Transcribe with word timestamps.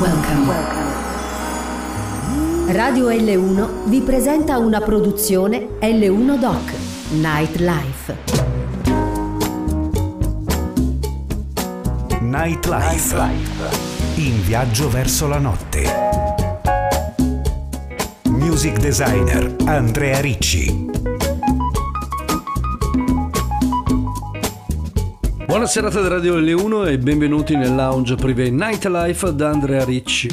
Welcome. 0.00 0.52
Radio 2.72 3.08
L1 3.08 3.88
vi 3.88 4.00
presenta 4.00 4.58
una 4.58 4.80
produzione 4.80 5.78
L1 5.80 6.38
Doc 6.38 6.74
Nightlife. 7.12 8.16
Nightlife. 12.20 13.22
In 14.16 14.42
viaggio 14.42 14.90
verso 14.90 15.28
la 15.28 15.38
notte. 15.38 15.84
Music 18.24 18.78
designer 18.78 19.56
Andrea 19.64 20.20
Ricci. 20.20 20.95
Buona 25.56 25.70
serata 25.70 26.02
da 26.02 26.08
Radio 26.08 26.38
L1 26.38 26.86
e 26.86 26.98
benvenuti 26.98 27.56
nel 27.56 27.74
lounge 27.74 28.14
privé 28.14 28.50
Nightlife 28.50 29.34
da 29.34 29.48
Andrea 29.48 29.86
Ricci. 29.86 30.28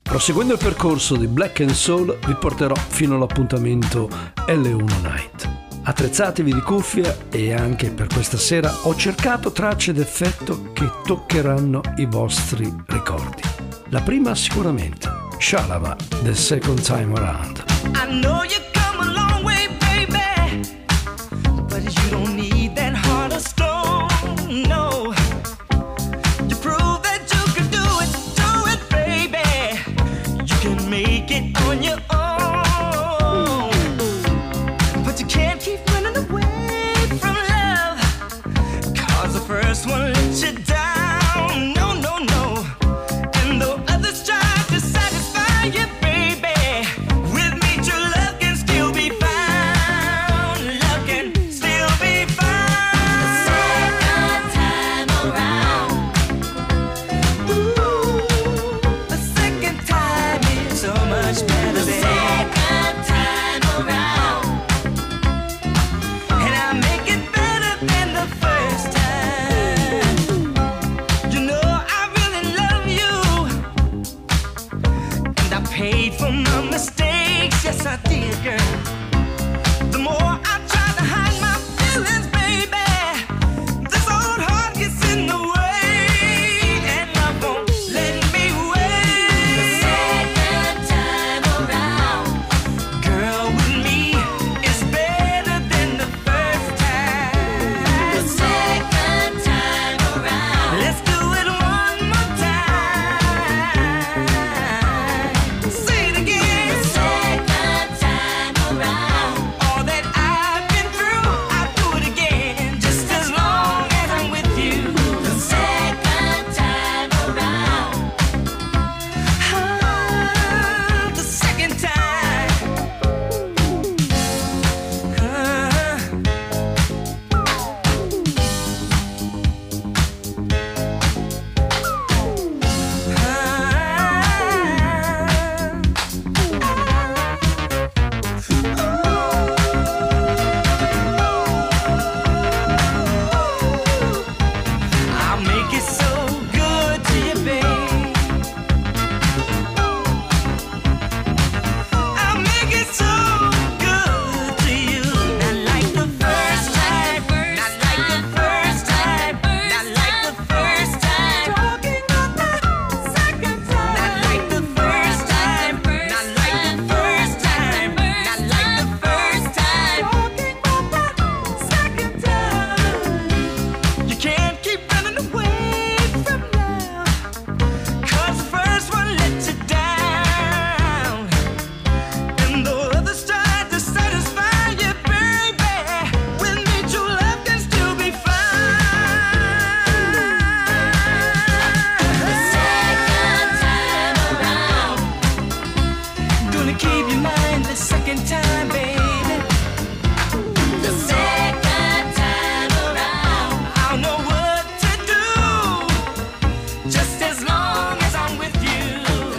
Proseguendo 0.00 0.52
il 0.52 0.60
percorso 0.60 1.16
di 1.16 1.26
Black 1.26 1.62
and 1.62 1.70
Soul 1.70 2.16
vi 2.24 2.36
porterò 2.36 2.76
fino 2.76 3.16
all'appuntamento 3.16 4.08
L1 4.46 5.00
Night. 5.02 5.50
Attrezzatevi 5.82 6.54
di 6.54 6.60
cuffia 6.60 7.12
e 7.28 7.52
anche 7.52 7.90
per 7.90 8.06
questa 8.06 8.36
sera 8.36 8.72
ho 8.82 8.94
cercato 8.94 9.50
tracce 9.50 9.92
d'effetto 9.92 10.70
che 10.72 10.88
toccheranno 11.04 11.80
i 11.96 12.06
vostri 12.06 12.72
ricordi. 12.86 13.42
La 13.88 14.00
prima 14.00 14.36
sicuramente, 14.36 15.10
Shalava, 15.38 15.96
The 16.22 16.36
Second 16.36 16.80
Time 16.82 17.14
Around. 17.16 17.64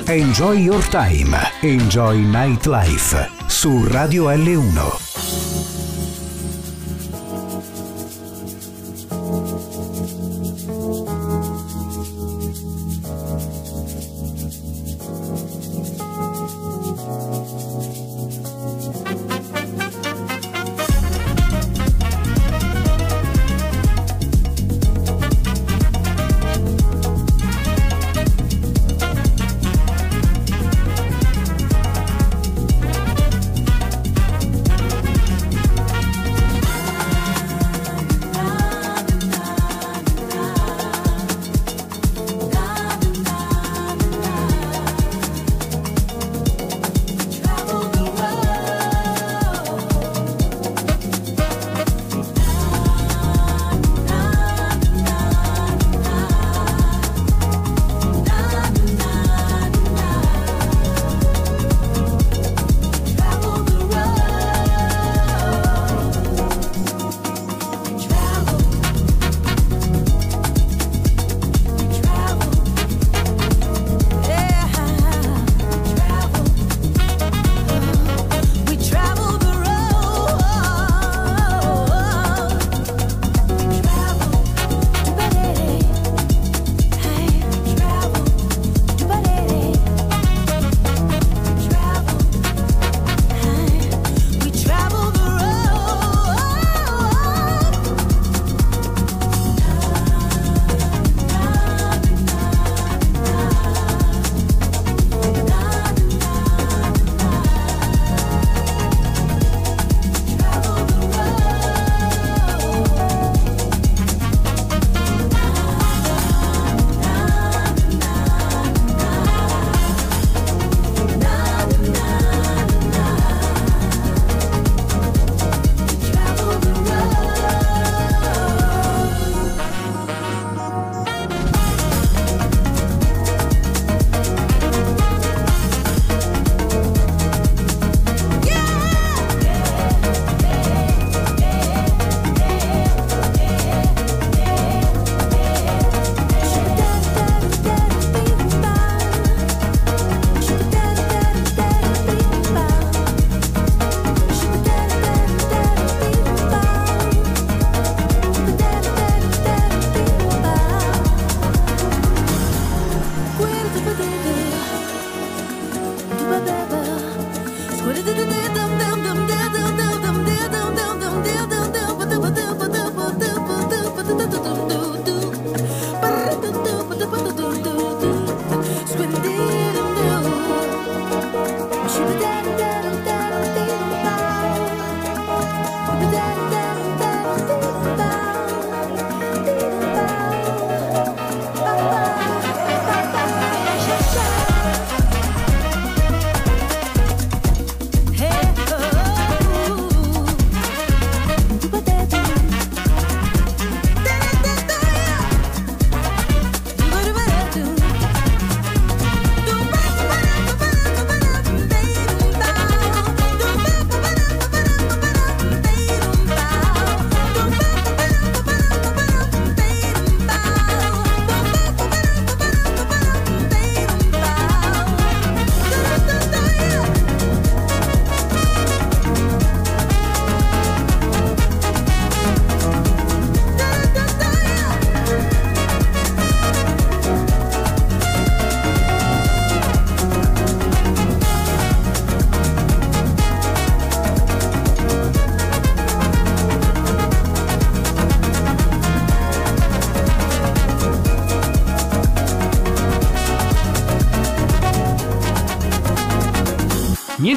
Enjoy 0.09 0.53
Your 0.53 0.81
Time, 0.89 1.37
Enjoy 1.61 2.17
Nightlife 2.17 3.29
su 3.47 3.85
Radio 3.85 4.31
L1. 4.31 5.08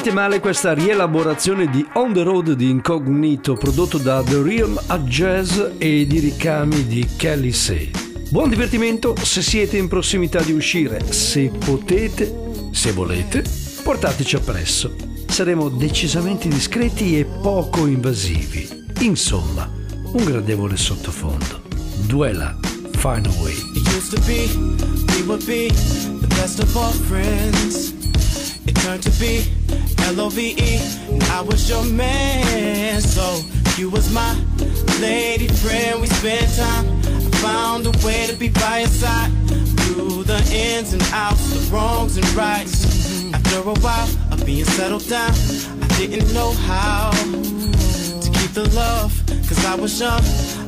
Niente 0.03 0.21
male 0.21 0.41
questa 0.41 0.75
rielaborazione 0.75 1.71
di 1.71 1.87
On 1.93 2.13
the 2.13 2.25
Road 2.25 2.55
di 2.55 2.69
Incognito 2.69 3.55
prodotto 3.55 3.99
da 3.99 4.21
The 4.21 4.43
Realm 4.43 4.77
a 4.89 4.99
Jazz 4.99 5.61
e 5.79 6.05
di 6.09 6.19
ricami 6.19 6.89
di 6.89 7.07
Kelly 7.17 7.53
Say. 7.53 7.93
Buon 8.29 8.49
divertimento 8.49 9.15
se 9.23 9.43
siete 9.43 9.77
in 9.77 9.87
prossimità 9.87 10.43
di 10.43 10.51
uscire, 10.51 11.13
se 11.13 11.53
potete, 11.65 12.35
se 12.73 12.91
volete, 12.91 13.44
portateci 13.85 14.35
appresso. 14.35 14.93
Saremo 15.29 15.69
decisamente 15.69 16.49
discreti 16.49 17.17
e 17.17 17.25
poco 17.25 17.87
invasivi. 17.87 18.87
Insomma, 19.03 19.71
un 20.03 20.25
gradevole 20.25 20.77
sottofondo. 20.77 21.63
Duela, 22.06 22.59
find 22.97 23.27
a 23.27 23.31
way. 23.41 23.55
It 28.65 28.77
turned 28.77 29.03
to 29.03 29.11
be 29.19 29.62
L-O-V-E, 30.09 30.81
I 31.31 31.41
was 31.41 31.69
your 31.69 31.85
man. 31.85 33.01
So 33.01 33.43
you 33.79 33.89
was 33.91 34.13
my 34.13 34.37
lady 35.01 35.49
friend. 35.49 36.01
We 36.01 36.06
spent 36.09 36.55
time. 36.56 36.87
I 37.06 37.37
found 37.43 37.87
a 37.87 37.91
way 38.05 38.27
to 38.27 38.35
be 38.35 38.49
by 38.49 38.81
your 38.81 38.89
side 38.89 39.31
through 39.81 40.25
the 40.25 40.39
ins 40.53 40.93
and 40.93 41.03
outs, 41.13 41.49
the 41.51 41.75
wrongs 41.75 42.17
and 42.17 42.29
rights. 42.35 43.32
After 43.32 43.59
a 43.59 43.75
while 43.75 44.09
of 44.32 44.44
being 44.44 44.65
settled 44.65 45.09
down, 45.09 45.32
I 45.82 45.87
didn't 45.99 46.32
know 46.35 46.53
how 46.53 47.11
to 47.13 48.31
keep 48.39 48.53
the 48.53 48.69
love, 48.75 49.13
cause 49.49 49.65
I 49.65 49.75
was 49.75 49.99
young. 49.99 50.23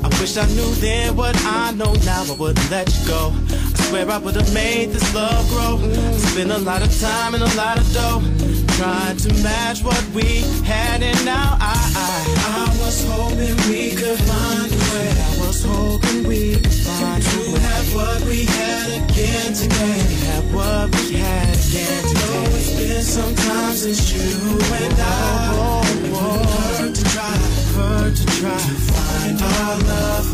I 0.05 0.09
wish 0.21 0.37
I 0.37 0.47
knew 0.55 0.71
then 0.77 1.17
what 1.17 1.37
I 1.45 1.73
know 1.73 1.93
now, 2.05 2.25
I 2.25 2.37
wouldn't 2.39 2.71
let 2.71 2.89
you 2.95 3.07
go. 3.07 3.33
I 3.51 3.83
swear 3.89 4.11
I 4.11 4.19
would've 4.19 4.53
made 4.55 4.91
this 4.91 5.15
love 5.15 5.49
grow. 5.51 5.79
Spent 6.19 6.51
a 6.51 6.59
lot 6.59 6.83
of 6.83 7.01
time 7.01 7.35
and 7.35 7.43
a 7.43 7.55
lot 7.57 7.79
of 7.79 7.93
dough 7.93 8.34
trying 8.77 9.17
to 9.17 9.33
match 9.43 9.85
what 9.85 10.05
we 10.15 10.43
had, 10.67 11.03
and 11.03 11.25
now 11.25 11.57
I, 11.61 11.79
I, 11.95 12.77
was 12.81 13.07
hoping 13.07 13.55
we 13.71 13.95
could 13.95 14.19
find 14.19 14.67
a 14.67 14.81
way. 14.93 15.11
I 15.15 15.47
was 15.47 15.63
hoping 15.65 16.27
we 16.27 16.55
could 16.55 16.75
find 16.83 17.23
a 17.23 17.39
way 17.39 17.55
to 17.55 17.61
have 17.61 17.95
what 17.95 18.21
we 18.25 18.45
had 18.45 18.89
again 19.03 19.53
today. 19.55 19.99
Have 20.27 20.53
what 20.53 20.91
we 20.97 21.15
had 21.15 21.55
again 21.55 22.03
today. 22.03 22.27
Though 22.27 22.57
it's 22.59 22.73
been 22.77 23.03
some 23.03 23.35
time 23.47 23.75
since 23.75 24.13
you 24.13 24.59
and 24.83 24.95
I. 24.99 25.55
Oh, 25.55 25.83
oh, 25.95 26.15
oh. 26.15 26.79
Hurt 26.79 26.95
to 26.97 27.05
try, 27.15 27.37
hurt 27.79 28.17
to 28.17 28.27
try 28.41 28.59
to 28.59 28.77
find 28.91 29.43
our 29.55 29.77
love. 29.93 30.29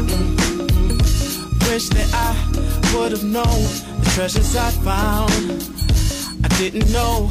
Wish 1.69 1.89
that 1.91 2.09
I 2.15 2.97
would 2.97 3.13
have 3.13 3.25
known 3.25 3.61
the 4.01 4.11
treasures 4.15 4.57
I 4.57 4.71
found. 4.81 5.31
I 6.43 6.49
didn't 6.57 6.91
know 6.91 7.31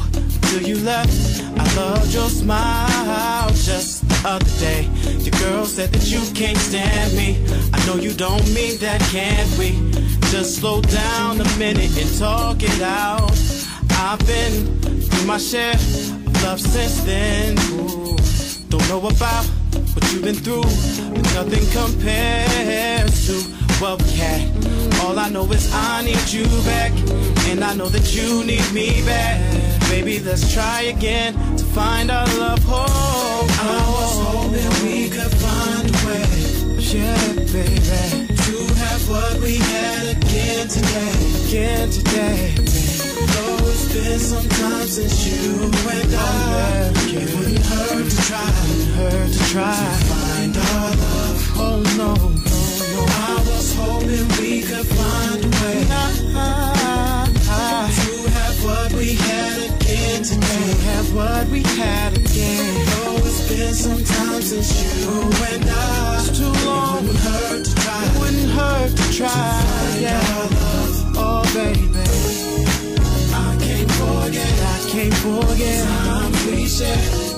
till 0.50 0.62
you 0.62 0.78
left. 0.78 1.40
I 1.56 1.64
loved 1.76 2.12
your 2.12 2.28
smile 2.28 3.48
just 3.50 4.08
the 4.08 4.28
other 4.28 4.52
day. 4.58 4.88
Your 5.24 5.36
girl 5.38 5.64
said 5.64 5.92
that 5.92 6.10
you 6.10 6.20
can't 6.34 6.58
stand 6.58 7.14
me. 7.16 7.38
I 7.72 7.78
know 7.86 7.94
you 7.94 8.12
don't 8.12 8.44
mean 8.52 8.76
that, 8.78 9.00
can 9.12 9.46
we? 9.58 9.70
Just 10.32 10.56
slow 10.56 10.80
down 10.82 11.40
a 11.40 11.48
minute 11.56 11.96
and 11.96 12.10
talk 12.18 12.62
it 12.62 12.82
out. 12.82 13.30
I've 13.90 14.18
been 14.26 14.80
through 15.00 15.26
my 15.26 15.38
share 15.38 15.74
of 15.74 16.42
love 16.42 16.60
since 16.60 17.00
then. 17.04 17.56
Ooh, 17.70 18.16
don't 18.70 18.88
know 18.88 19.06
about 19.06 19.44
what 19.94 20.02
you've 20.12 20.24
been 20.24 20.40
through, 20.46 20.70
but 21.14 21.26
nothing 21.38 21.66
compares 21.78 23.26
to 23.26 23.34
what 23.80 24.02
we 24.02 24.10
had. 24.18 24.50
All 25.02 25.16
I 25.16 25.28
know 25.28 25.44
is 25.52 25.72
I 25.72 26.02
need 26.02 26.28
you 26.28 26.46
back, 26.64 26.92
and 27.50 27.62
I 27.62 27.72
know 27.74 27.88
that 27.88 28.14
you 28.14 28.44
need 28.44 28.66
me 28.72 29.04
back. 29.04 29.69
Baby, 29.90 30.20
let's 30.20 30.54
try 30.54 30.82
again 30.82 31.34
to 31.56 31.64
find 31.64 32.12
our 32.12 32.24
love 32.38 32.62
home. 32.62 33.48
I 33.58 33.82
was 33.90 34.18
hoping 34.24 34.70
we 34.86 35.10
could 35.10 35.34
find 35.42 35.90
a 35.90 35.92
way, 36.06 36.30
yeah, 36.78 37.34
baby, 37.50 38.30
to 38.46 38.56
have 38.82 39.02
what 39.10 39.40
we 39.40 39.56
had 39.56 40.16
again 40.16 40.68
today, 40.68 41.12
again 41.44 41.90
today. 41.90 42.54
Though 43.34 43.58
it's 43.66 43.92
been 43.92 44.18
some 44.20 44.48
time 44.48 44.86
since 44.86 45.26
you 45.26 45.64
and 45.66 46.14
I, 46.14 46.92
it 47.10 47.34
wouldn't 47.34 47.66
hurt 47.66 48.08
to 48.08 48.16
try, 48.28 48.46
Wouldn't 48.46 48.94
hurt 48.94 49.32
to 49.32 49.38
try 49.50 49.74
to 49.74 50.04
find 50.06 50.56
our 50.56 50.90
love. 51.02 51.50
Oh 51.56 51.82
no, 51.98 52.14
no, 52.14 52.30
no. 52.94 53.02
I 53.10 53.42
was 53.44 53.74
hoping 53.74 54.28
we 54.38 54.62
could 54.62 54.86
find 54.86 55.44
a 55.44 55.48
way 55.60 55.82
to 57.90 58.30
have 58.30 58.64
what 58.64 58.92
we 58.92 59.14
had 59.14 59.49
again 60.20 60.40
today. 60.40 60.70
To 60.70 60.76
have 60.86 61.14
what 61.14 61.48
we 61.48 61.62
had 61.62 62.16
again. 62.16 62.86
Though 62.86 63.16
it's 63.16 63.48
been 63.48 63.74
some 63.74 64.04
time 64.04 64.42
since 64.42 65.00
you 65.00 65.10
and 65.52 65.64
I, 65.68 66.16
it's 66.18 66.38
too 66.38 66.66
long. 66.66 66.98
It 66.98 67.08
wouldn't 67.08 67.20
hurt 67.20 67.64
to 67.64 67.74
try. 67.74 68.04
It 68.04 68.20
wouldn't 68.20 68.50
hurt 68.50 68.90
to 68.96 69.12
try. 69.12 69.30
To 69.30 70.00
yeah. 70.00 70.20
love. 70.50 71.16
Oh 71.16 71.42
baby. 71.54 71.88
I 73.32 73.56
can't 73.60 73.90
forget, 73.92 74.52
I 74.60 74.90
can't 74.90 75.14
forget 75.14 75.84
time 75.86 76.32
we 76.46 76.66
shared. 76.66 77.28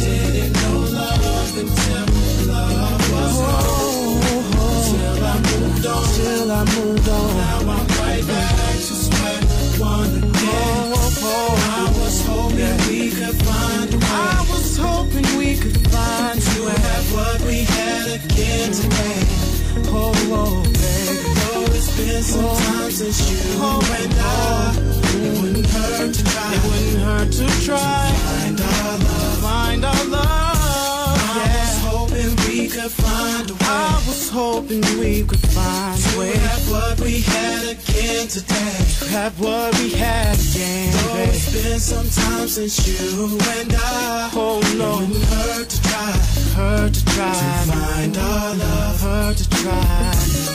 Didn't 0.00 0.52
know 0.52 0.78
love 0.98 1.58
until 1.58 2.06
love 2.46 3.12
was 3.12 3.36
oh, 3.36 3.46
gone. 3.46 3.66
Oh, 4.26 4.54
oh. 4.58 4.82
Till 4.86 5.24
I 5.24 5.36
moved 5.48 5.86
on, 5.86 6.04
till 6.14 6.50
I 6.50 6.64
moved 6.76 7.08
on. 7.08 7.36
Now 7.36 7.72
I'm 7.72 7.86
right 7.98 8.26
back 8.26 8.74
to 8.74 8.94
square 8.94 9.42
one 9.78 10.35
it's 22.26 22.34
been 22.34 22.42
some 22.42 22.56
time 22.56 22.90
you 22.90 23.80
and 24.02 24.14
I. 24.18 24.74
It 25.16 25.42
wouldn't 25.42 25.66
hurt 25.66 26.14
to 26.14 26.24
try. 26.24 26.54
It 26.54 26.62
wouldn't 26.64 27.02
hurt 27.02 27.32
to 27.32 27.46
try. 27.64 28.12
Find 28.26 28.60
our 28.60 28.98
love. 28.98 29.38
Find 29.38 29.84
our 29.84 30.04
love. 30.06 30.26
I 31.18 31.52
was 31.54 31.78
hoping 31.84 32.36
we 32.48 32.68
could 32.68 32.90
find 32.90 33.50
a 33.50 33.54
way. 33.54 33.58
I 33.62 34.02
was 34.06 34.30
hoping 34.30 34.80
we 34.98 35.22
could 35.24 35.38
find 35.38 36.00
a 36.00 36.18
way. 36.18 36.32
To 36.32 36.38
have 36.38 36.70
what 36.70 37.00
we 37.00 37.20
had 37.20 37.62
again 37.78 38.28
today. 38.28 38.76
To 39.00 39.08
have 39.08 39.38
what 39.40 39.78
we 39.78 39.90
had 39.90 40.34
again. 40.34 40.92
Though 40.92 41.16
it's 41.16 41.52
been 41.52 41.78
some 41.78 42.08
time 42.10 42.48
since 42.48 42.86
you 42.86 43.38
and 43.58 43.74
I. 43.76 44.30
Oh 44.34 44.60
no. 44.76 45.00
It 45.00 45.08
wouldn't 45.08 45.24
hurt 45.24 45.68
to 45.68 45.82
try. 45.82 46.12
Hurt 46.56 46.94
to 46.94 47.04
try. 47.04 47.32
To 47.32 47.72
find 47.72 48.16
our 48.16 48.54
love. 48.54 49.00
Hurt 49.00 49.36
to 49.36 49.48
try. 49.50 50.45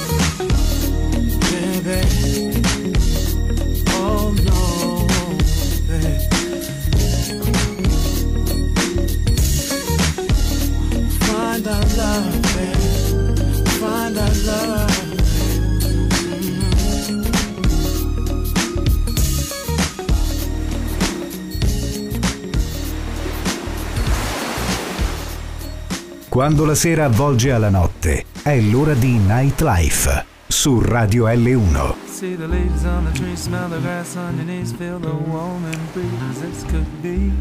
Quando 26.29 26.65
la 26.65 26.75
sera 26.75 27.05
avvolge 27.05 27.51
alla 27.51 27.69
notte, 27.69 28.25
è 28.41 28.59
l'ora 28.59 28.93
di 28.93 29.17
Nightlife 29.17 30.30
su 30.51 30.81
Radio 30.81 31.27
L1. 31.27 31.95
See 32.07 32.35
the 32.35 32.47
leaves 32.47 32.85
on 32.85 33.05
the 33.05 33.11
tree, 33.11 33.35
smell 33.35 33.69
the 33.69 33.79
grass 33.79 34.17
on 34.17 34.35
your 34.35 34.45
knees, 34.45 34.73
feel 34.73 34.99
the 34.99 35.13
warm 35.13 35.63
and 35.65 35.93
breeze. 35.93 36.41
This 36.41 36.63
could 36.65 37.01
be 37.01 37.31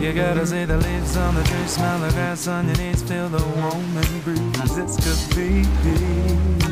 You 0.00 0.12
gotta 0.12 0.46
see 0.46 0.64
the 0.64 0.76
leaves 0.76 1.16
on 1.16 1.34
the 1.34 1.42
tree, 1.42 1.66
smell 1.66 1.98
the 1.98 2.10
grass 2.12 2.46
on 2.46 2.66
your 2.66 2.76
knees, 2.76 3.02
feel 3.02 3.28
the 3.28 3.42
warm 3.60 3.96
and 3.96 4.24
breeze. 4.24 4.76
This 4.76 4.96
could 5.02 5.36
be 5.36 6.63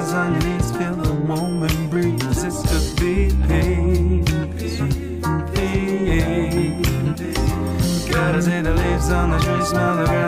eyes 0.00 0.12
on 0.14 0.38
knees, 0.38 0.70
feel 0.72 0.94
the 0.94 1.14
moment 1.14 1.90
breathe, 1.90 2.22
It's 2.22 2.92
be 3.00 3.28
big. 3.48 4.24
Gotta 8.10 8.42
see 8.42 8.60
the 8.60 8.74
leaves 8.74 9.10
on 9.10 9.30
the 9.30 9.38
tree, 9.38 9.64
smell 9.64 9.96
the 9.96 10.04
grass. 10.04 10.19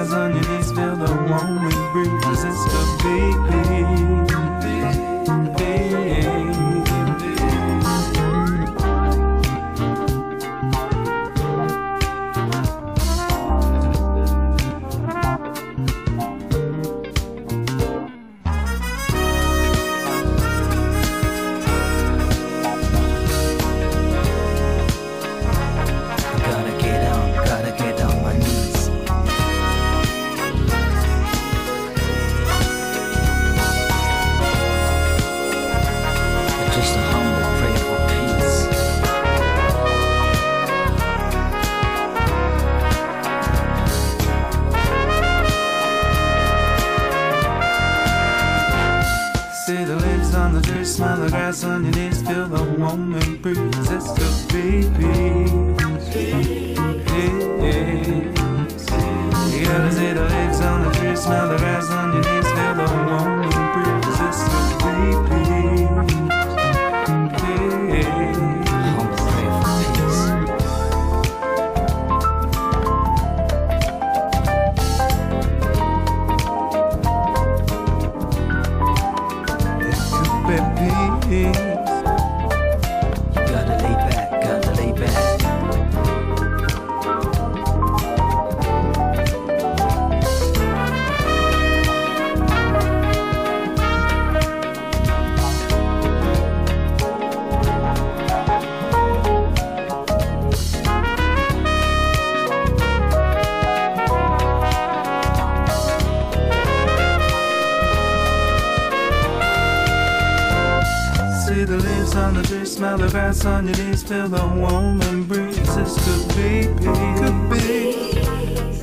Smell 112.83 112.99
the 112.99 113.09
grass 113.11 113.45
on 113.45 113.69
your 113.69 113.77
knees, 113.77 114.03
feel 114.03 114.27
the 114.27 114.45
warm 114.57 115.01
and 115.03 115.29
breeze. 115.29 115.57
This 115.77 115.95
could 116.05 116.27
be, 116.35 116.67
could 116.83 117.51
be. 117.51 117.93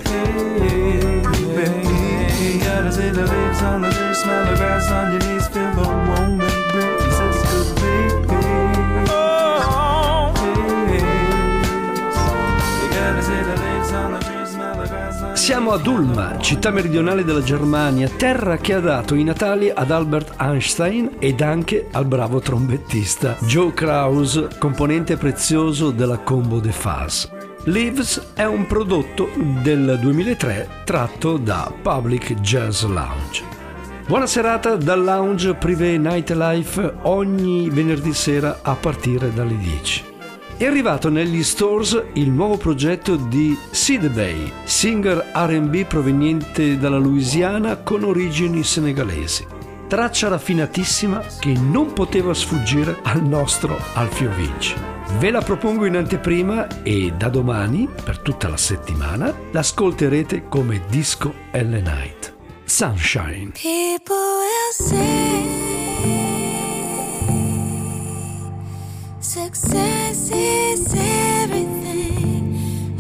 Hey, 0.08 1.22
baby. 1.58 2.64
Gotta 2.64 2.94
see 2.94 3.10
the 3.10 3.28
leaves 3.28 3.62
on 3.62 3.82
the 3.82 3.90
tree, 3.90 4.14
smell 4.14 4.46
the 4.50 4.56
grass 4.56 4.90
on 4.90 5.12
your 5.12 5.22
knees, 5.28 5.48
feel 5.50 5.74
the 5.76 5.84
warm 5.84 6.49
Siamo 15.50 15.72
ad 15.72 15.88
Ulm, 15.88 16.40
città 16.42 16.70
meridionale 16.70 17.24
della 17.24 17.42
Germania, 17.42 18.08
terra 18.08 18.58
che 18.58 18.76
ha 18.76 18.80
dato 18.80 19.16
i 19.16 19.24
natali 19.24 19.72
ad 19.74 19.90
Albert 19.90 20.36
Einstein 20.40 21.16
ed 21.18 21.42
anche 21.42 21.88
al 21.92 22.06
bravo 22.06 22.40
trombettista 22.40 23.36
Joe 23.42 23.74
Kraus, 23.74 24.46
componente 24.60 25.18
prezioso 25.18 25.90
della 25.90 26.20
combo 26.20 26.60
de 26.60 26.72
Fuzz. 26.72 27.26
Leaves 27.64 28.34
è 28.36 28.46
un 28.46 28.68
prodotto 28.68 29.28
del 29.64 29.98
2003 30.00 30.70
tratto 30.84 31.38
da 31.38 31.74
Public 31.82 32.36
Jazz 32.42 32.84
Lounge. 32.84 33.44
Buona 34.06 34.28
serata 34.28 34.76
dal 34.76 35.04
lounge 35.04 35.56
Privé 35.56 35.98
Nightlife 35.98 36.94
ogni 37.02 37.72
venerdì 37.72 38.14
sera 38.14 38.60
a 38.62 38.76
partire 38.76 39.34
dalle 39.34 39.58
10. 39.58 40.09
È 40.60 40.66
arrivato 40.66 41.10
negli 41.10 41.42
stores 41.42 41.98
il 42.16 42.30
nuovo 42.30 42.58
progetto 42.58 43.16
di 43.16 43.58
Sid 43.72 44.10
Bay, 44.10 44.52
singer 44.66 45.32
RB 45.34 45.86
proveniente 45.86 46.78
dalla 46.78 46.98
Louisiana 46.98 47.78
con 47.78 48.04
origini 48.04 48.62
senegalesi. 48.62 49.48
Traccia 49.88 50.28
raffinatissima 50.28 51.24
che 51.40 51.54
non 51.54 51.94
poteva 51.94 52.34
sfuggire 52.34 53.00
al 53.04 53.24
nostro 53.24 53.80
Alfio 53.94 54.32
Vinci. 54.32 54.76
Ve 55.18 55.32
la 55.32 55.40
propongo 55.40 55.86
in 55.86 55.96
anteprima 55.96 56.84
e 56.84 57.14
da 57.16 57.30
domani, 57.30 57.88
per 58.04 58.20
tutta 58.20 58.50
la 58.50 58.58
settimana, 58.58 59.34
l'ascolterete 59.52 60.50
come 60.50 60.82
Disco 60.90 61.34
L 61.54 61.68
Night. 61.70 62.36
Sunshine. 62.66 63.54
People 63.54 64.14
will 64.14 64.74
say 64.90 65.69
success 69.56 70.30
is 70.32 70.94
everything. 70.96 72.44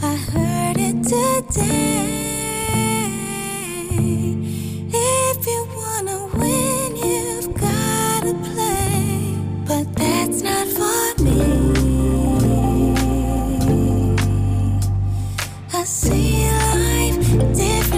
I 0.01 0.15
heard 0.15 0.77
it 0.79 1.03
today. 1.03 2.10
If 4.91 5.46
you 5.46 5.68
wanna 5.79 6.20
win, 6.39 6.96
you've 6.96 7.53
gotta 7.53 8.34
play. 8.50 9.36
But 9.68 9.86
that's 9.96 10.41
not 10.41 10.68
for 10.77 11.24
me. 11.24 11.39
I 15.72 15.84
see 15.84 16.50
life 16.86 17.29
differently. 17.53 17.88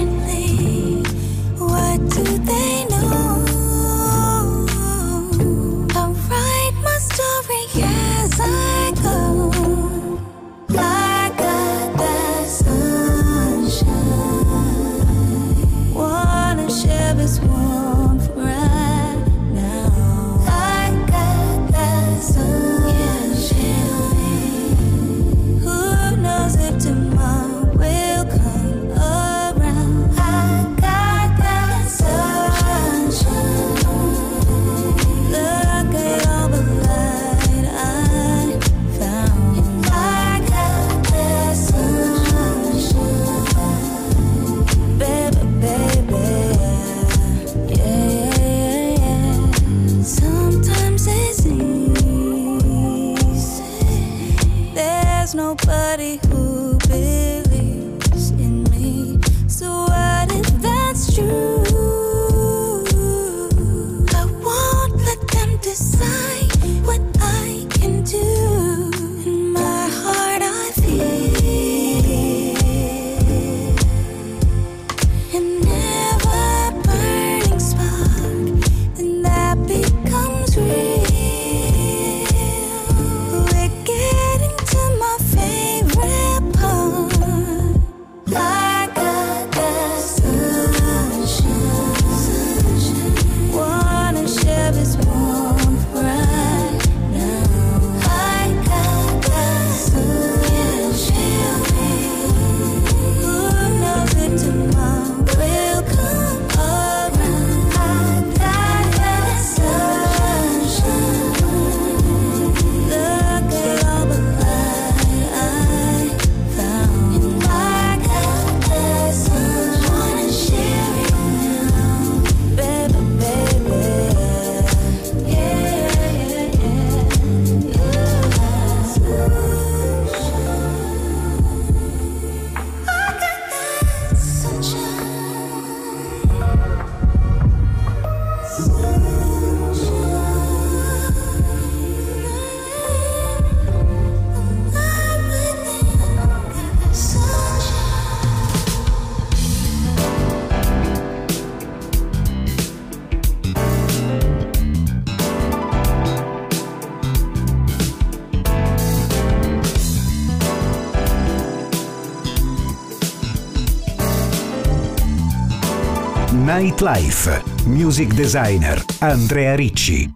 Nightlife. 166.62 167.42
Music 167.66 168.10
designer 168.10 168.78
Andrea 169.02 169.58
Ricci. 169.58 170.14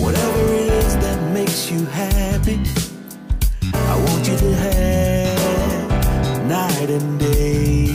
Whatever 0.00 0.54
it 0.54 0.72
is 0.72 0.96
that 0.96 1.20
makes 1.34 1.70
you 1.70 1.84
happy, 1.84 2.58
I 3.74 3.94
want 4.06 4.26
you 4.26 4.38
to 4.38 4.54
have 4.54 6.46
night 6.48 6.88
and 6.88 7.20
day. 7.20 7.94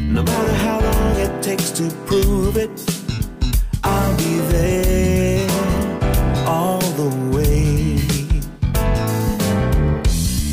No 0.00 0.22
matter 0.22 0.54
how 0.64 0.80
long 0.80 1.16
it 1.20 1.42
takes 1.42 1.70
to 1.72 1.90
prove 2.06 2.56
it, 2.56 2.70
I'll 3.84 4.16
be 4.16 4.40
there 4.56 5.46
all 6.46 6.80
the 6.96 7.10
way. 7.36 8.00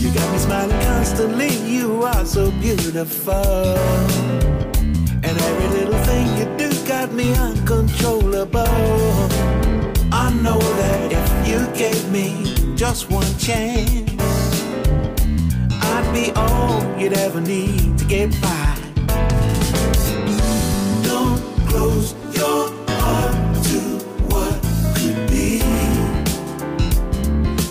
You 0.01 0.13
got 0.13 0.29
me 0.33 0.37
smiling 0.37 0.81
constantly, 0.81 1.55
you 1.65 2.03
are 2.03 2.25
so 2.25 2.51
beautiful. 2.59 3.86
chance, 13.47 14.11
I'd 15.81 16.11
be 16.13 16.33
all 16.35 16.83
you'd 16.99 17.13
ever 17.13 17.39
need 17.39 17.97
to 17.97 18.03
get 18.03 18.29
by. 18.41 18.77
Don't 21.01 21.41
close 21.69 22.13
your 22.33 22.69
heart 22.99 23.63
to 23.67 23.79
what 24.27 24.53
could 24.97 25.29
be. 25.31 25.61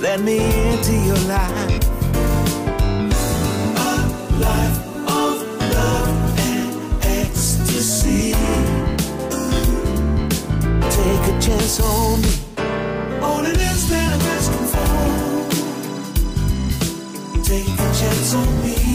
Let 0.01 0.23
me 0.23 0.39
into 0.71 0.95
your 0.95 1.19
life. 1.29 1.66
on 18.35 18.65
me. 18.65 18.86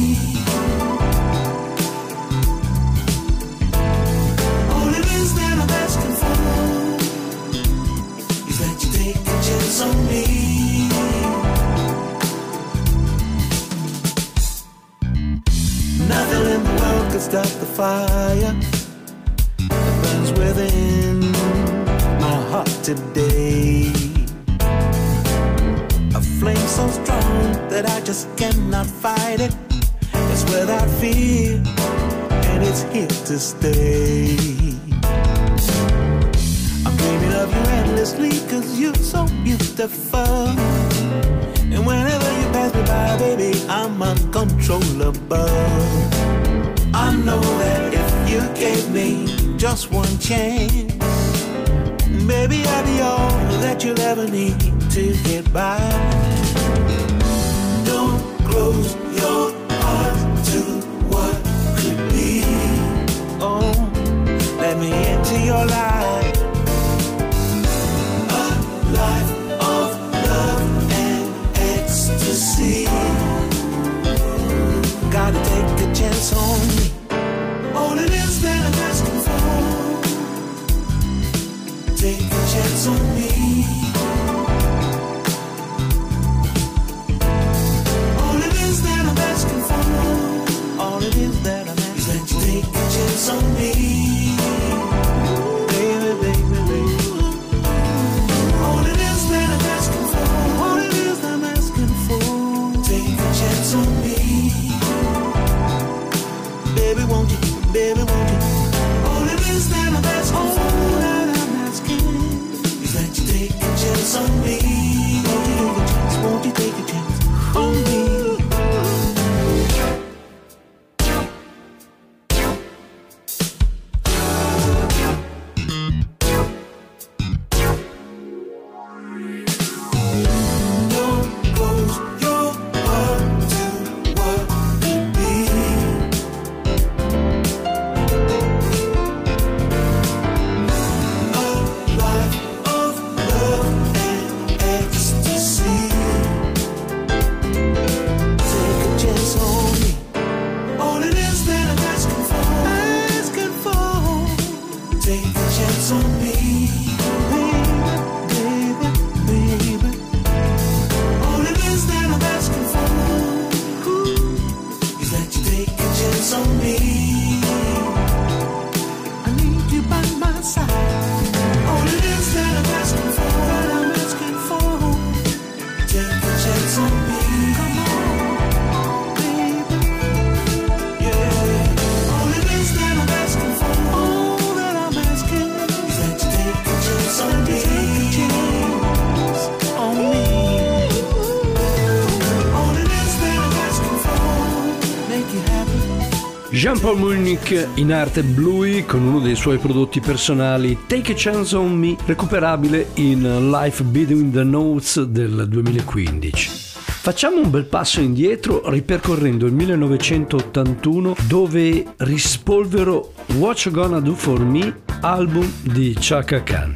Paul 196.92 197.16
Munich 197.16 197.70
in 197.76 197.94
arte 197.94 198.22
Bluey 198.22 198.84
con 198.84 199.02
uno 199.02 199.20
dei 199.20 199.36
suoi 199.36 199.60
prodotti 199.60 200.02
personali 200.02 200.78
Take 200.88 201.14
a 201.14 201.16
Chance 201.16 201.56
on 201.56 201.74
Me, 201.74 201.96
recuperabile 202.06 202.90
in 202.96 203.50
Life 203.50 203.82
Between 203.82 204.30
the 204.30 204.44
Notes 204.44 205.02
del 205.04 205.48
2015. 205.48 206.50
Facciamo 206.84 207.40
un 207.40 207.50
bel 207.50 207.64
passo 207.64 208.02
indietro 208.02 208.70
ripercorrendo 208.70 209.46
il 209.46 209.54
1981 209.54 211.16
dove 211.28 211.94
rispolvero 212.00 213.14
What 213.36 213.60
You 213.60 213.74
Gonna 213.74 214.02
Do 214.02 214.14
For 214.14 214.44
Me, 214.44 214.82
album 215.00 215.50
di 215.62 215.96
Chaka 215.98 216.44
Khan. 216.44 216.74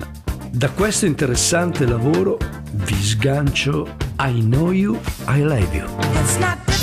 Da 0.50 0.70
questo 0.70 1.08
interessante 1.08 1.86
lavoro 1.86 2.38
vi 2.72 2.96
sgancio 3.04 3.98
I 4.22 4.40
Know 4.40 4.72
You, 4.72 4.98
I 5.28 5.42
Love 5.42 5.68
You. 5.74 6.75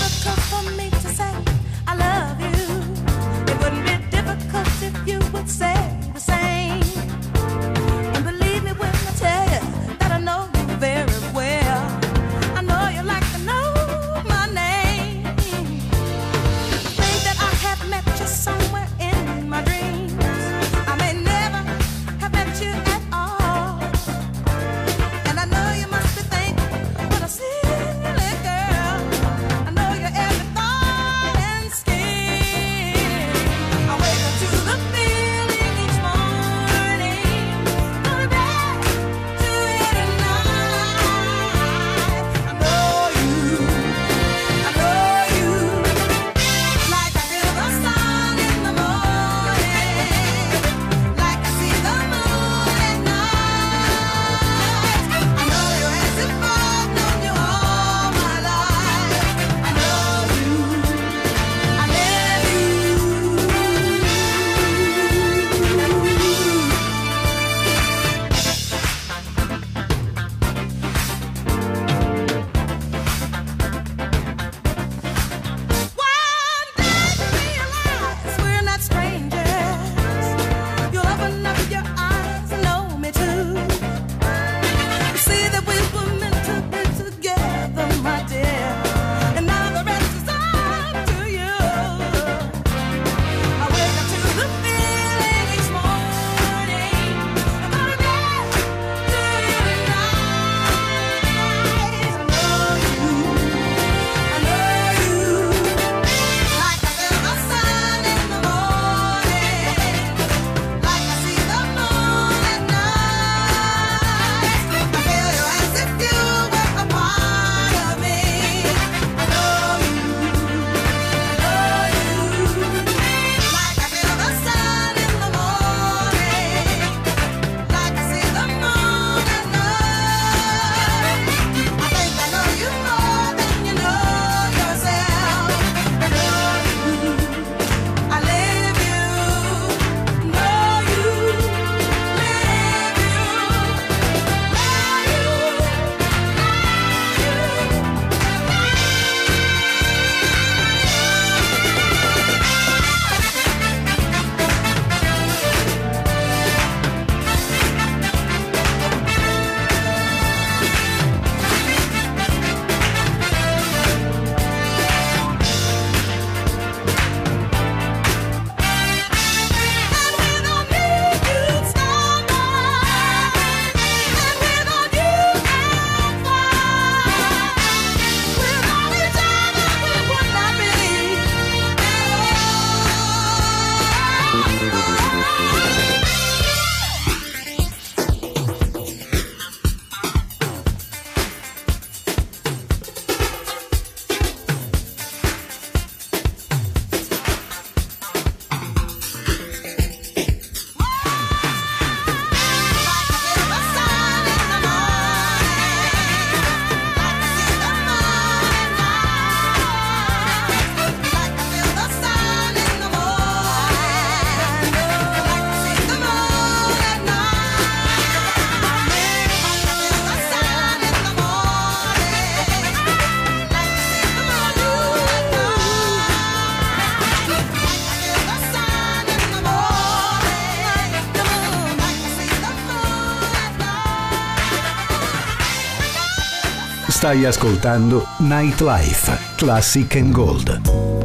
Stai 237.03 237.25
ascoltando 237.25 238.07
Nightlife, 238.19 239.35
Classic 239.35 239.93
and 239.97 240.13
Gold. 240.13 241.02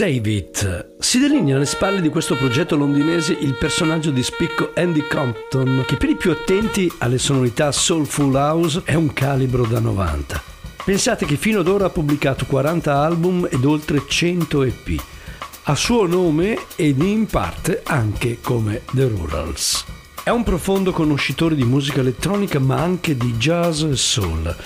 Save 0.00 0.30
It. 0.30 0.94
Si 0.98 1.18
delinea 1.18 1.56
alle 1.56 1.66
spalle 1.66 2.00
di 2.00 2.08
questo 2.08 2.34
progetto 2.34 2.74
londinese 2.74 3.36
il 3.38 3.54
personaggio 3.58 4.10
di 4.10 4.22
spicco 4.22 4.70
Andy 4.74 5.06
Compton, 5.06 5.84
che 5.86 5.98
per 5.98 6.08
i 6.08 6.16
più 6.16 6.30
attenti 6.30 6.90
alle 7.00 7.18
sonorità 7.18 7.70
soulful 7.70 8.34
house 8.34 8.80
è 8.84 8.94
un 8.94 9.12
calibro 9.12 9.66
da 9.66 9.78
90. 9.78 10.42
Pensate 10.86 11.26
che 11.26 11.36
fino 11.36 11.60
ad 11.60 11.68
ora 11.68 11.84
ha 11.84 11.90
pubblicato 11.90 12.46
40 12.46 12.96
album 12.96 13.46
ed 13.50 13.62
oltre 13.62 14.04
100 14.08 14.62
EP. 14.62 15.02
A 15.64 15.74
suo 15.74 16.06
nome 16.06 16.56
ed 16.76 17.02
in 17.02 17.26
parte 17.26 17.82
anche 17.84 18.38
come 18.40 18.80
The 18.92 19.06
Rurals. 19.06 19.84
È 20.24 20.30
un 20.30 20.44
profondo 20.44 20.92
conoscitore 20.92 21.54
di 21.54 21.64
musica 21.64 22.00
elettronica 22.00 22.58
ma 22.58 22.80
anche 22.80 23.18
di 23.18 23.34
jazz 23.34 23.82
e 23.82 23.96
soul. 23.96 24.56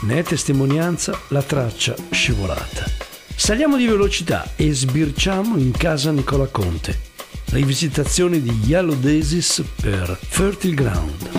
Ne 0.00 0.18
è 0.18 0.24
testimonianza 0.24 1.16
la 1.28 1.42
traccia 1.42 1.94
scivolata. 2.10 2.99
Saliamo 3.42 3.78
di 3.78 3.86
velocità 3.86 4.52
e 4.54 4.70
sbirciamo 4.70 5.56
in 5.56 5.70
casa 5.70 6.12
Nicola 6.12 6.46
Conte. 6.48 7.00
Rivisitazione 7.46 8.42
di 8.42 8.50
Yellow 8.66 8.94
Daisies 8.94 9.64
per 9.80 10.16
Fertile 10.20 10.74
Ground. 10.74 11.30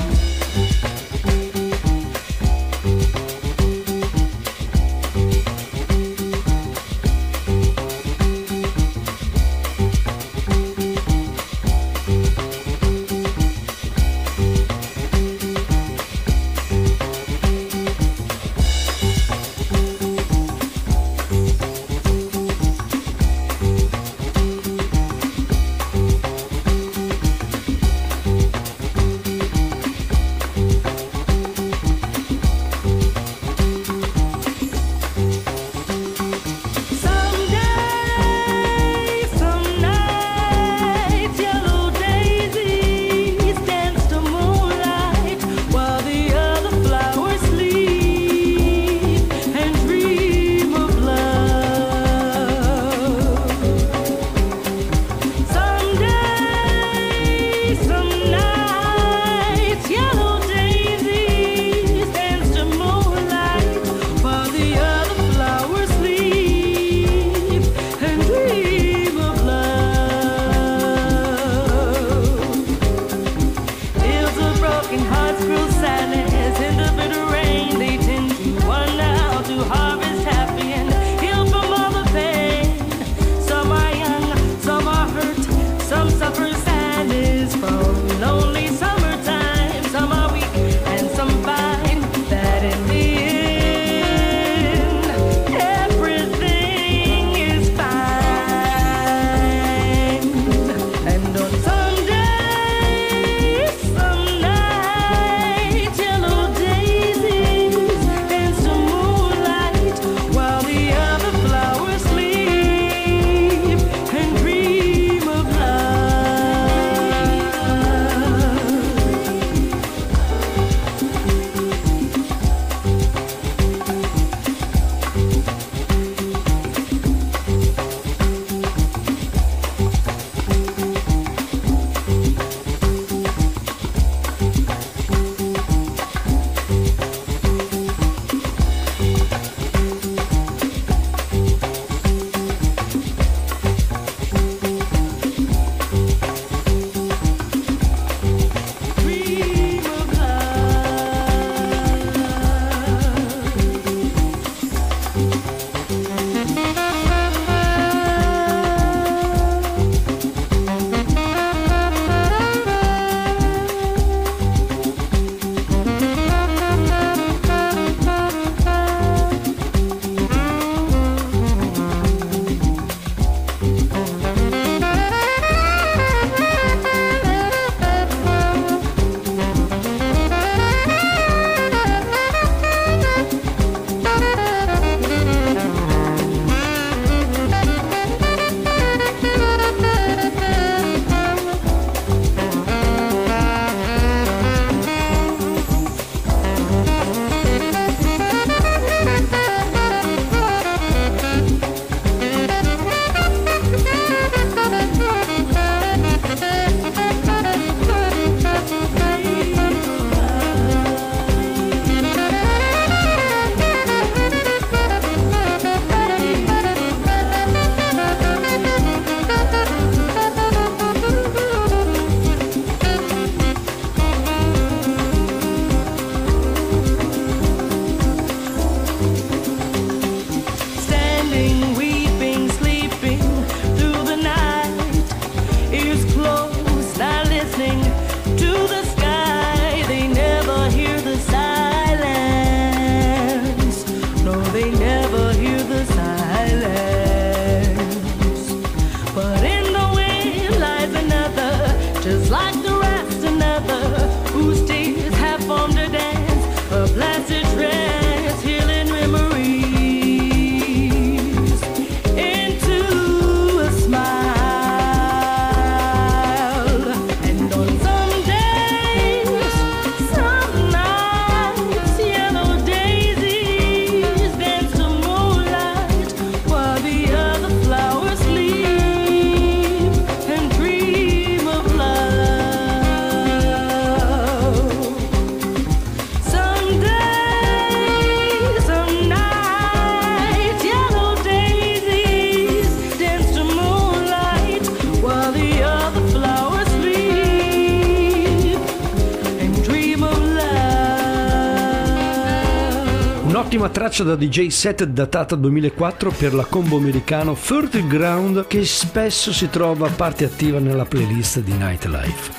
traccia 303.92 304.04
da 304.06 304.16
DJ 304.16 304.48
set 304.48 304.86
datata 304.86 305.36
2004 305.36 306.12
per 306.12 306.34
la 306.34 306.46
combo 306.46 306.78
americano 306.78 307.36
Fertile 307.36 307.88
Ground 307.88 308.48
che 308.48 308.64
spesso 308.64 309.34
si 309.34 309.50
trova 309.50 309.90
parte 309.90 310.24
attiva 310.24 310.60
nella 310.60 310.86
playlist 310.86 311.42
di 311.42 311.52
Nightlife. 311.52 312.32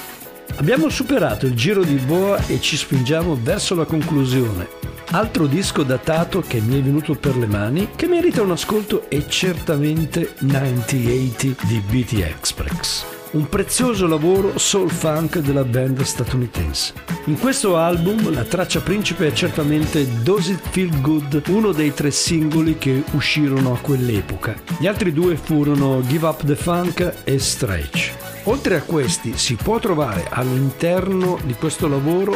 Abbiamo 0.57 0.89
superato 0.89 1.45
il 1.45 1.55
giro 1.55 1.85
di 1.85 1.97
boa 1.97 2.39
e 2.47 2.59
ci 2.59 2.79
spingiamo 2.79 3.39
verso 3.43 3.75
la 3.75 3.85
conclusione. 3.85 4.67
Altro 5.11 5.47
disco 5.47 5.83
datato 5.83 6.41
che 6.41 6.59
mi 6.59 6.79
è 6.79 6.83
venuto 6.83 7.15
per 7.17 7.37
le 7.37 7.47
mani, 7.47 7.91
che 7.97 8.07
merita 8.07 8.41
un 8.41 8.53
ascolto 8.53 9.11
è 9.11 9.27
certamente 9.27 10.33
9080 10.39 11.67
di 11.67 11.83
BT 11.87 12.13
Express 12.21 13.12
un 13.33 13.49
prezioso 13.49 14.07
lavoro 14.07 14.59
soul 14.59 14.91
funk 14.91 15.39
della 15.39 15.65
band 15.65 16.03
statunitense. 16.03 16.93
In 17.27 17.39
questo 17.39 17.77
album 17.77 18.33
la 18.33 18.45
traccia 18.45 18.81
principe 18.81 19.29
è 19.29 19.33
certamente 19.33 20.07
Does 20.23 20.49
It 20.49 20.61
Feel 20.71 21.01
Good, 21.01 21.43
uno 21.49 21.73
dei 21.73 21.95
tre 21.95 22.11
singoli 22.11 22.77
che 22.79 23.03
uscirono 23.13 23.73
a 23.75 23.79
quell'epoca. 23.79 24.55
Gli 24.79 24.87
altri 24.87 25.13
due 25.13 25.37
furono 25.37 26.03
Give 26.07 26.27
Up 26.27 26.45
the 26.45 26.57
Funk 26.57 27.15
e 27.25 27.39
Stretch. 27.39 28.13
Oltre 28.45 28.77
a 28.77 28.83
questi 28.83 29.39
si 29.39 29.55
può 29.55 29.79
trovare 29.79 30.27
all'interno 30.29 31.39
di 31.45 31.55
questo 31.55 31.89
lavoro 31.89 32.35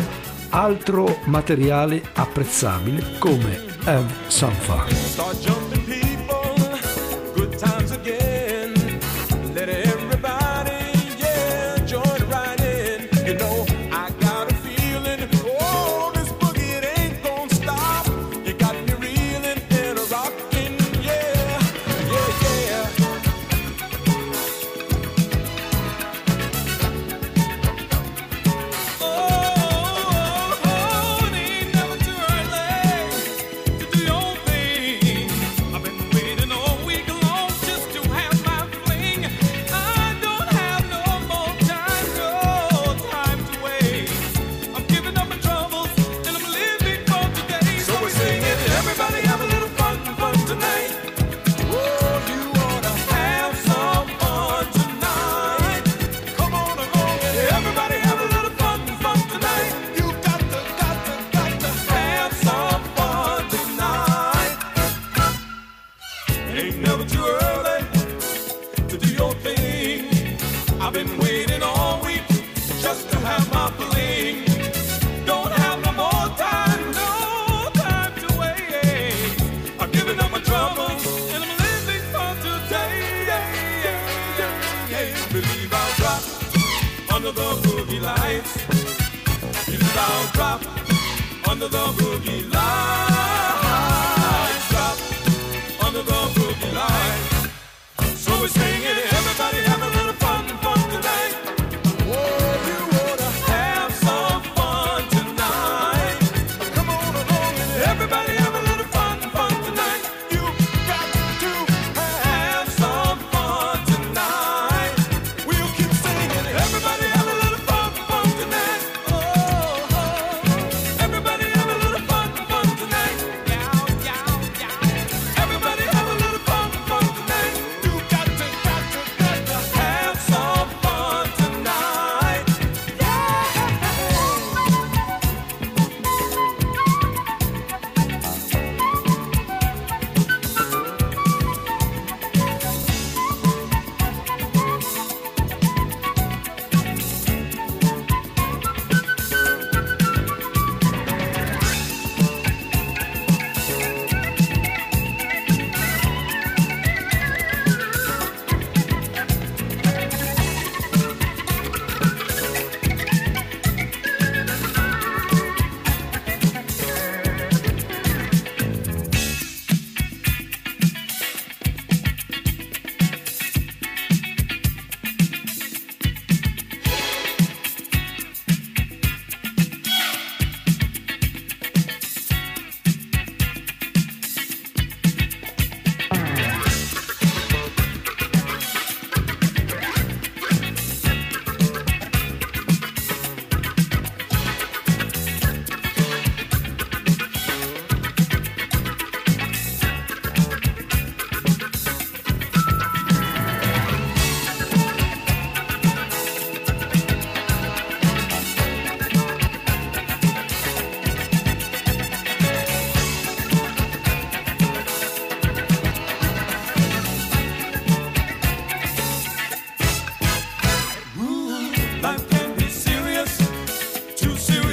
altro 0.50 1.18
materiale 1.24 2.00
apprezzabile 2.14 3.18
come 3.18 3.64
Have 3.84 4.12
Some 4.28 4.54
Fun. 4.54 5.65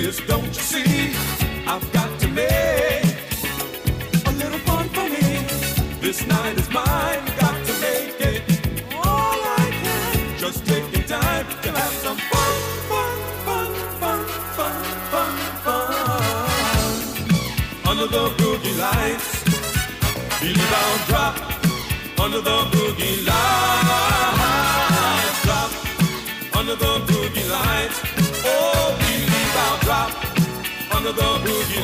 is, 0.04 0.20
don't 0.28 0.46
you 0.46 0.54
see? 0.54 1.16
I've 1.66 1.92
got 1.94 2.03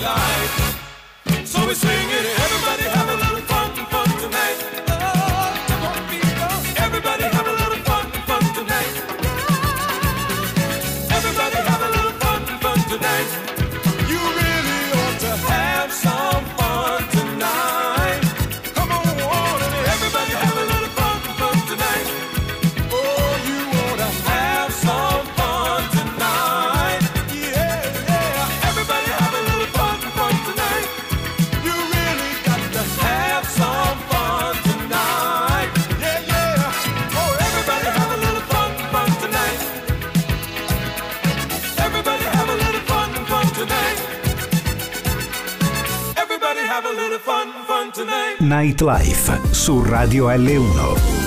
life. 0.02 0.68
Nightlife 49.10 49.39
su 49.51 49.82
Radio 49.84 50.30
L1. 50.30 51.18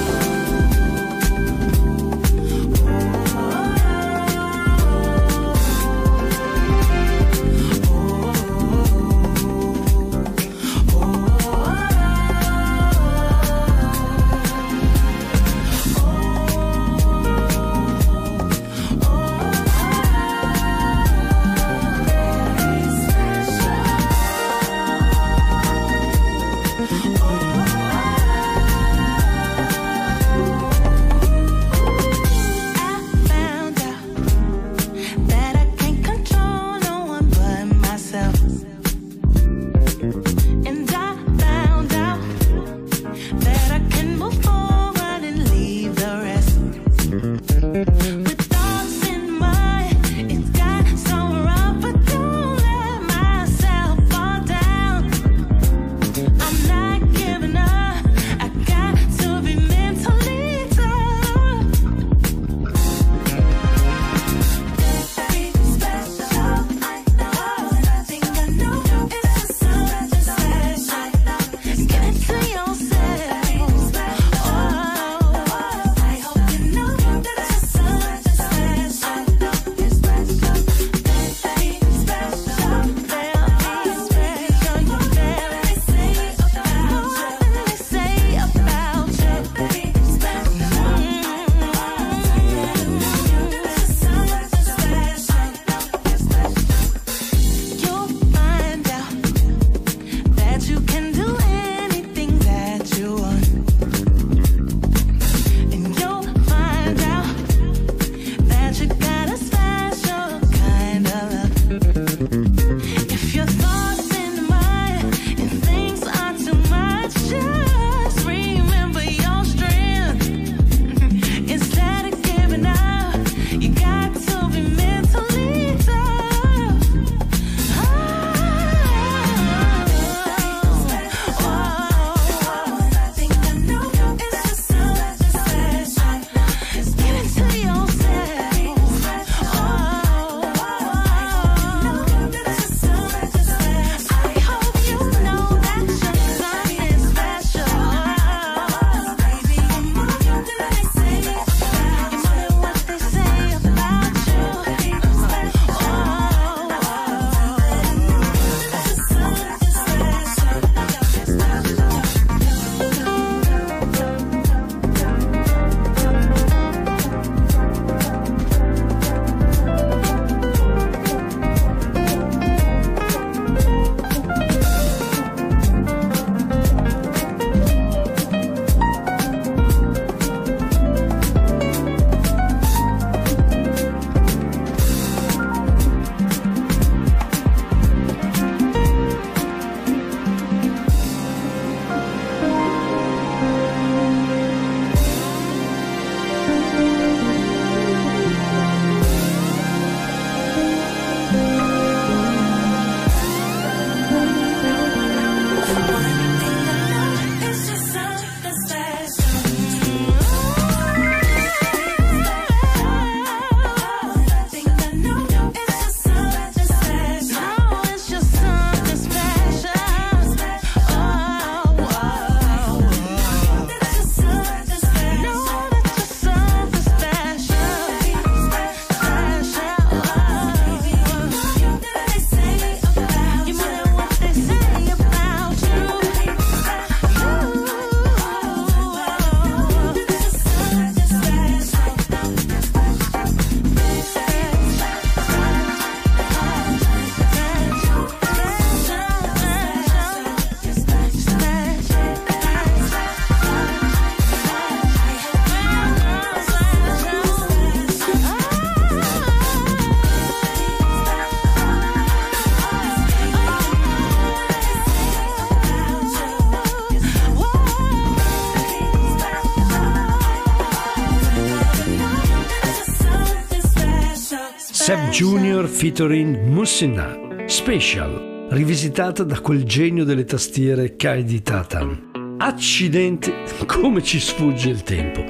Junior 275.22 275.68
featuring 275.68 276.36
Mussina, 276.48 277.16
Special, 277.46 278.48
rivisitata 278.50 279.22
da 279.22 279.40
quel 279.40 279.62
genio 279.62 280.02
delle 280.02 280.24
tastiere 280.24 280.96
Kai 280.96 281.22
di 281.22 281.40
Tatan. 281.42 282.36
Accidente, 282.38 283.32
come 283.64 284.02
ci 284.02 284.18
sfugge 284.18 284.70
il 284.70 284.82
tempo. 284.82 285.24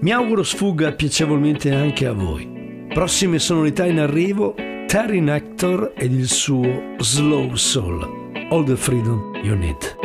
Mi 0.00 0.10
auguro 0.10 0.42
sfugga 0.42 0.90
piacevolmente 0.90 1.72
anche 1.72 2.06
a 2.06 2.12
voi. 2.12 2.88
Prossime 2.92 3.38
sonorità 3.38 3.86
in 3.86 4.00
arrivo, 4.00 4.56
Terry 4.88 5.20
Nector 5.20 5.92
ed 5.96 6.12
il 6.12 6.26
suo 6.26 6.96
Slow 6.98 7.54
Soul. 7.54 8.32
All 8.50 8.64
the 8.64 8.74
freedom 8.74 9.36
you 9.44 9.54
need. 9.54 9.97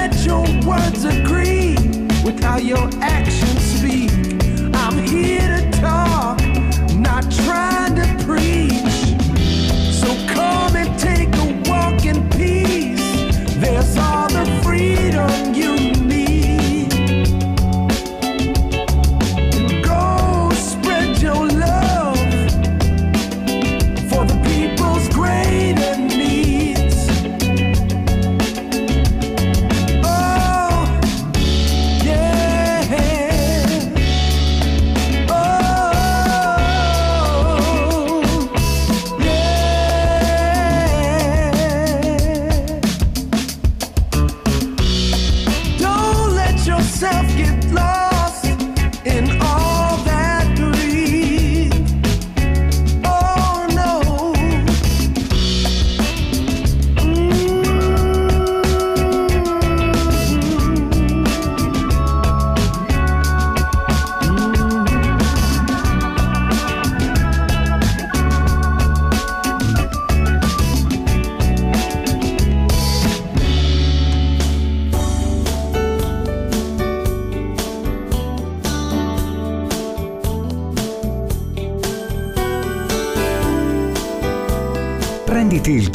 let 0.00 0.24
your 0.24 0.46
words 0.66 1.04
agree 1.04 1.74
with 2.24 2.42
how 2.42 2.56
your 2.56 2.88
actions 3.02 3.60
speak. 3.60 4.10
I'm 4.74 4.96
here 5.06 5.58
to 5.58 5.59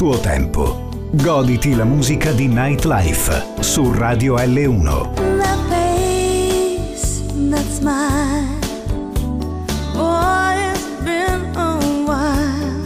tuo 0.05 0.19
tempo. 0.19 0.89
Goditi 1.13 1.73
la 1.73 1.83
musica 1.83 2.31
di 2.31 2.45
Nightlife 2.45 3.43
su 3.61 3.91
Radio 3.91 4.35
L1. 4.35 5.13
The 5.15 5.57
face 5.67 7.23
that's 7.49 7.79
mine. 7.79 8.59
Boy, 9.93 10.61
it's 10.73 10.85
been 11.03 11.49
a 11.55 11.79
while. 12.05 12.83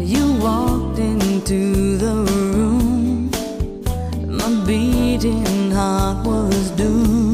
You 0.00 0.34
walked 0.40 0.98
into 0.98 1.96
the 1.96 2.24
room. 2.26 3.30
My 4.26 4.50
beating 4.66 5.70
heart 5.70 6.26
was 6.26 6.72
doomed. 6.72 7.25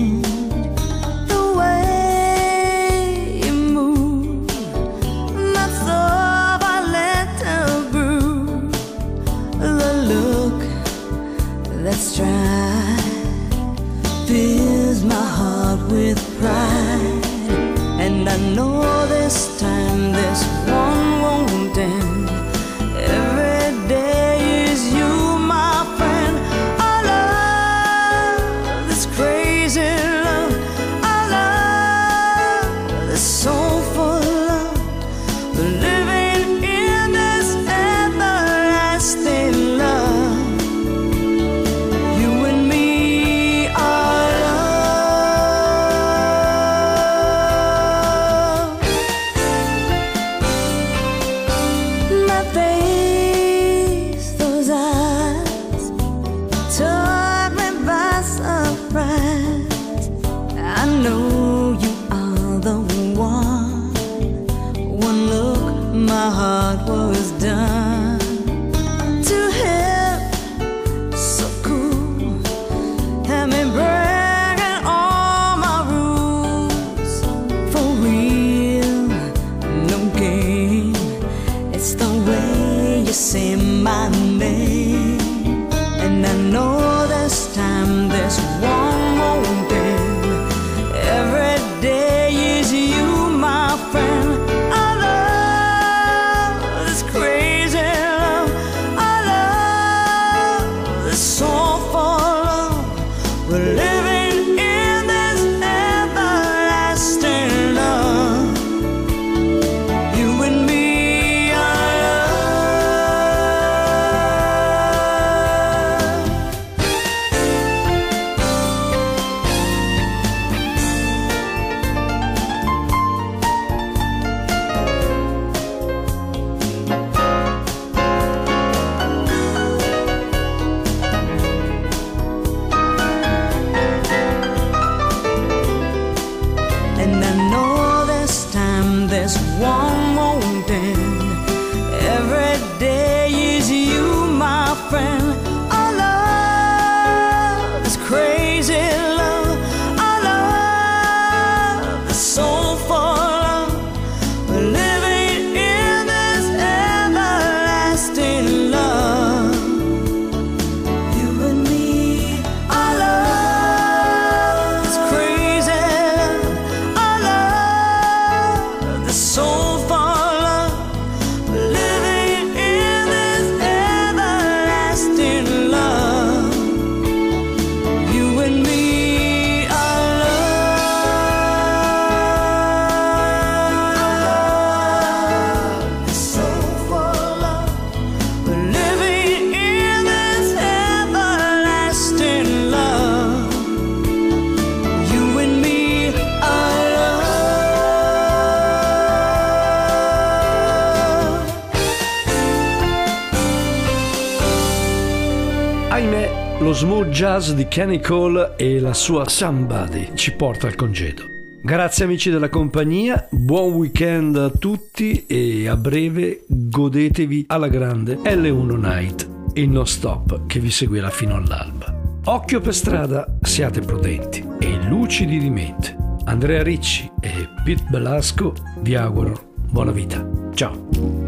jazz 207.23 207.53
di 207.53 207.68
Kenny 207.68 208.01
Cole 208.01 208.55
e 208.57 208.81
la 208.81 208.93
sua 208.93 209.29
Somebody 209.29 210.11
ci 210.14 210.35
porta 210.35 210.66
al 210.66 210.75
congedo. 210.75 211.23
Grazie 211.62 212.05
amici 212.05 212.31
della 212.31 212.49
compagnia, 212.49 213.29
buon 213.31 213.75
weekend 213.75 214.37
a 214.37 214.51
tutti 214.51 215.25
e 215.27 215.68
a 215.68 215.77
breve 215.77 216.43
godetevi 216.49 217.45
alla 217.47 217.68
grande 217.68 218.16
L1 218.16 218.77
Night, 218.77 219.29
il 219.53 219.68
non 219.68 219.87
stop 219.87 220.47
che 220.47 220.59
vi 220.59 220.73
seguirà 220.73 221.11
fino 221.11 221.37
all'alba. 221.37 221.95
Occhio 222.25 222.61
per 222.61 222.75
strada, 222.75 223.39
siate 223.41 223.83
prudenti 223.83 224.45
e 224.59 224.83
lucidi 224.89 225.39
di 225.39 225.51
mente. 225.51 225.97
Andrea 226.25 226.64
Ricci 226.64 227.09
e 227.20 227.49
Pete 227.62 227.85
Belasco 227.89 228.53
vi 228.81 228.97
auguro 228.97 229.51
buona 229.70 229.93
vita. 229.93 230.29
Ciao! 230.55 231.22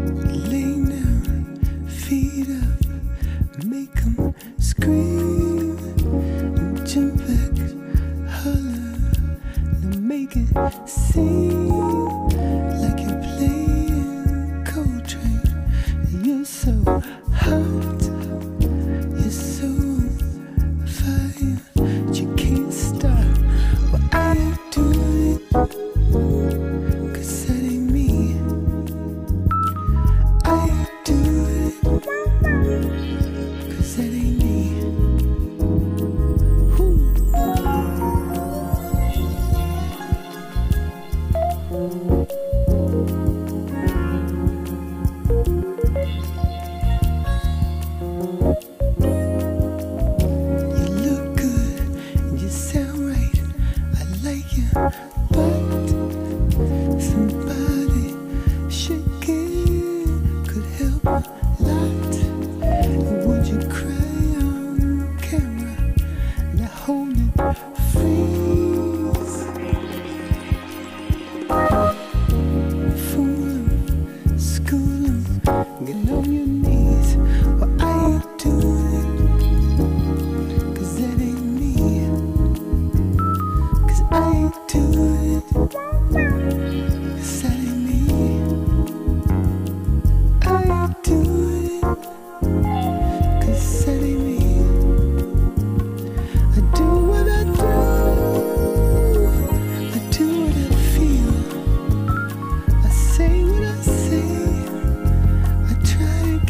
See. 10.83 11.54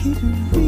You. 0.06 0.64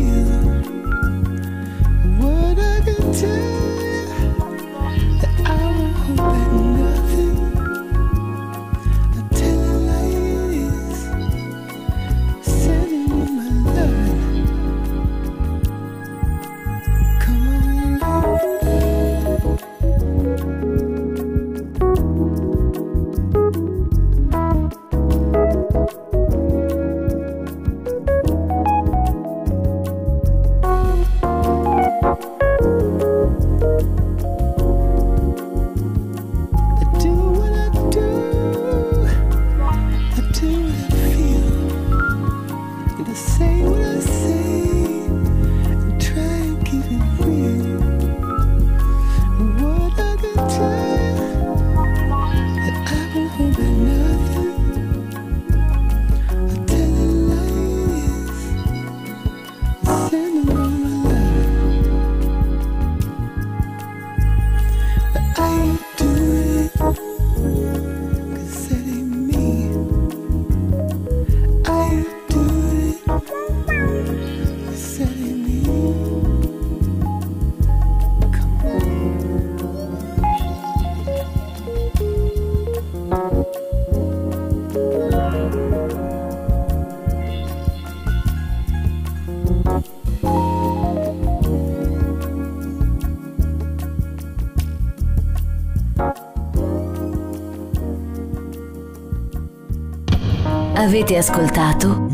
Avete 100.87 101.17
ascoltato? 101.17 102.07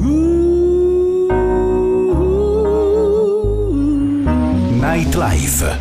Nightlife 4.79 5.72